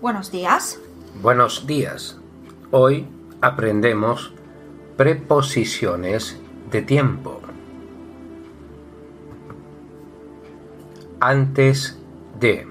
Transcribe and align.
Buenos 0.00 0.30
días. 0.30 0.78
Buenos 1.22 1.66
días. 1.66 2.18
Hoy 2.70 3.06
aprendemos 3.40 4.32
preposiciones 4.96 6.38
de 6.70 6.82
tiempo. 6.82 7.40
Antes 11.18 11.98
de. 12.38 12.68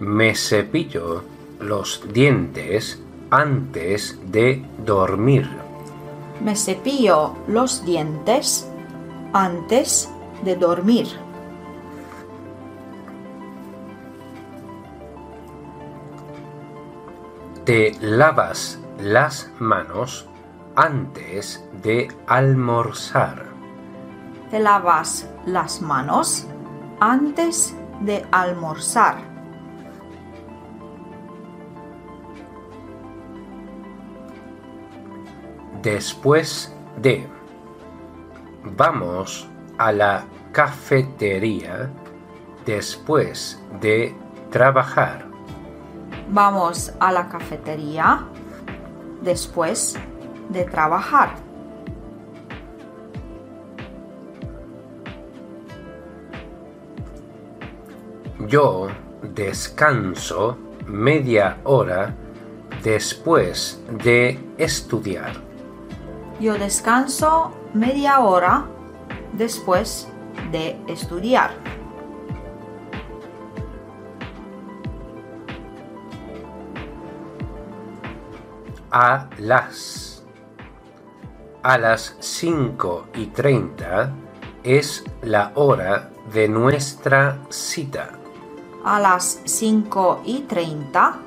Me 0.00 0.34
cepillo 0.34 1.22
los 1.60 2.02
dientes 2.12 3.00
antes 3.30 4.18
de 4.26 4.64
dormir. 4.84 5.48
Me 6.44 6.56
cepillo 6.56 7.34
los 7.46 7.84
dientes 7.84 8.68
antes 9.32 10.10
de 10.44 10.56
dormir. 10.56 11.25
Te 17.66 17.96
lavas 18.00 18.78
las 19.00 19.50
manos 19.58 20.28
antes 20.76 21.68
de 21.82 22.06
almorzar. 22.28 23.46
Te 24.52 24.60
lavas 24.60 25.28
las 25.46 25.82
manos 25.82 26.46
antes 27.00 27.76
de 28.02 28.24
almorzar. 28.30 29.16
Después 35.82 36.72
de. 37.02 37.26
Vamos 38.76 39.48
a 39.76 39.90
la 39.90 40.24
cafetería 40.52 41.90
después 42.64 43.60
de 43.80 44.14
trabajar. 44.52 45.35
Vamos 46.28 46.92
a 46.98 47.12
la 47.12 47.28
cafetería 47.28 48.26
después 49.22 49.96
de 50.48 50.64
trabajar. 50.64 51.36
Yo 58.48 58.88
descanso 59.22 60.56
media 60.86 61.58
hora 61.64 62.14
después 62.82 63.80
de 64.04 64.38
estudiar. 64.58 65.32
Yo 66.40 66.54
descanso 66.54 67.50
media 67.72 68.20
hora 68.20 68.66
después 69.32 70.06
de 70.52 70.76
estudiar. 70.86 71.75
A 78.98 79.28
las. 79.36 80.24
A 81.62 81.76
las 81.76 82.16
5 82.18 83.08
y 83.14 83.26
30 83.26 84.10
es 84.64 85.04
la 85.20 85.52
hora 85.54 86.12
de 86.32 86.48
nuestra 86.48 87.38
cita. 87.50 88.12
A 88.86 88.98
las 88.98 89.42
5 89.44 90.22
y 90.24 90.40
30 90.44 91.18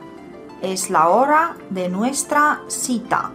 es 0.63 0.89
la 0.89 1.09
hora 1.09 1.57
de 1.69 1.89
nuestra 1.89 2.63
cita. 2.69 3.31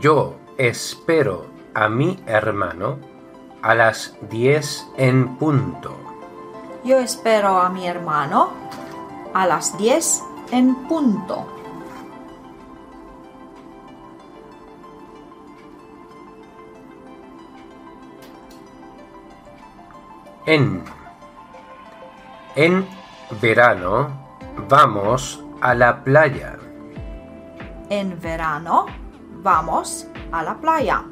Yo 0.00 0.34
espero 0.56 1.46
a 1.74 1.88
mi 1.88 2.18
hermano 2.26 2.98
a 3.62 3.76
las 3.76 4.16
10 4.28 4.84
en 4.96 5.36
punto. 5.36 6.07
Yo 6.84 6.98
espero 6.98 7.58
a 7.58 7.68
mi 7.68 7.86
hermano 7.86 8.50
a 9.34 9.46
las 9.46 9.76
10 9.76 10.22
en 10.52 10.74
punto. 10.88 11.46
En. 20.46 20.82
En 22.54 22.88
verano 23.40 24.08
vamos 24.68 25.44
a 25.60 25.74
la 25.74 26.02
playa. 26.02 26.56
En 27.90 28.18
verano 28.20 28.86
vamos 29.42 30.06
a 30.32 30.42
la 30.42 30.54
playa. 30.54 31.04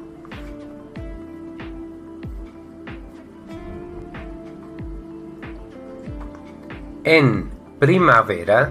En 7.09 7.49
primavera 7.79 8.69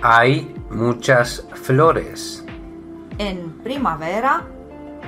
hay 0.00 0.54
muchas 0.70 1.44
flores. 1.54 2.46
En 3.18 3.50
primavera 3.64 4.44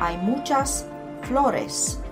hay 0.01 0.17
muchas 0.17 0.85
flores. 1.23 2.03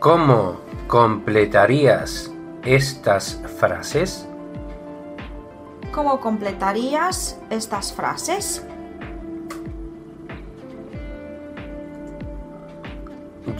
¿Cómo 0.00 0.56
completarías 0.88 2.32
estas 2.64 3.40
frases? 3.60 4.26
¿Cómo 5.92 6.18
completarías 6.18 7.38
estas 7.50 7.92
frases? 7.92 8.66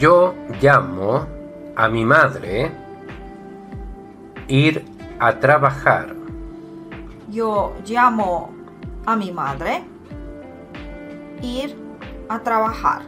Yo 0.01 0.33
llamo 0.59 1.27
a 1.75 1.87
mi 1.87 2.03
madre 2.03 2.71
ir 4.47 4.83
a 5.19 5.39
trabajar. 5.39 6.15
Yo 7.29 7.75
llamo 7.85 8.49
a 9.05 9.15
mi 9.15 9.31
madre 9.31 9.83
ir 11.43 11.77
a 12.29 12.39
trabajar. 12.39 13.03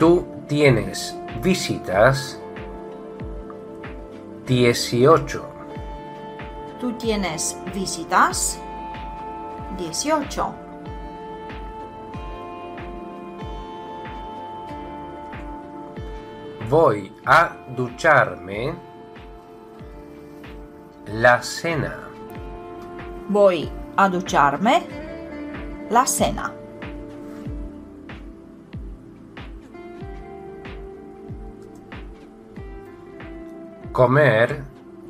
Tú 0.00 0.26
tienes 0.48 1.16
visitas 1.44 2.40
18. 4.48 5.44
Tú 6.80 6.92
tienes 6.98 7.56
visitas 7.72 8.60
18. 9.76 10.54
Voy 16.68 17.12
a 17.24 17.56
ducharme 17.76 18.74
la 21.06 21.40
cena. 21.42 22.08
Voy 23.28 23.70
a 23.96 24.08
ducharme 24.08 24.82
la 25.90 26.06
cena. 26.06 26.52
Comer, 33.92 34.62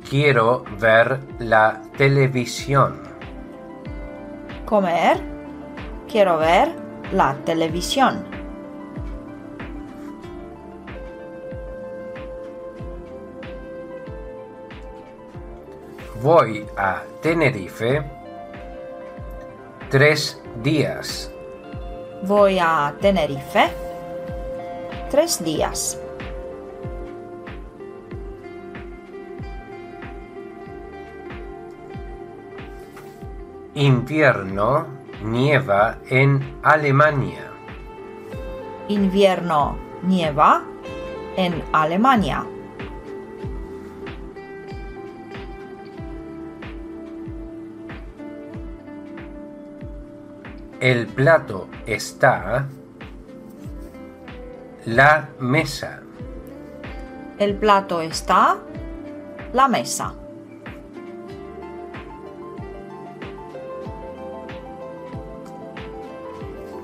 quiero 0.07 0.63
ver 0.79 1.19
la 1.39 1.81
televisión. 1.97 3.06
Comer, 4.67 5.21
quiero 6.11 6.39
ver 6.39 6.67
la 7.13 7.37
televisión. 7.45 8.25
Voy 16.21 16.67
a 16.75 17.01
Tenerife 17.21 18.03
tres 19.89 20.43
días. 20.61 21.31
Voy 22.23 22.59
a 22.59 22.93
Tenerife 22.99 23.69
tres 25.09 25.41
días. 25.41 25.97
Invierno 33.77 34.87
nieva 35.23 35.99
en 36.09 36.57
Alemania. 36.63 37.51
Invierno 38.87 39.77
nieva 40.01 40.63
en 41.35 41.63
Alemania. 41.71 42.43
El 50.79 51.05
plato 51.05 51.67
está 51.85 52.65
la 54.85 55.29
mesa. 55.39 56.01
El 57.37 57.53
plato 57.53 58.01
está. 58.01 58.57
La 59.53 59.67
mesa. 59.67 60.15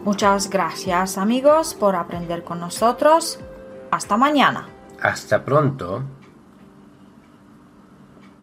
Muchas 0.03 0.49
gracias 0.49 1.17
amigos 1.17 1.73
por 1.73 1.95
aprender 1.95 2.43
con 2.43 2.59
nosotros. 2.59 3.39
Hasta 3.89 4.17
mañana. 4.17 4.67
Hasta 5.01 5.45
pronto. 5.45 6.03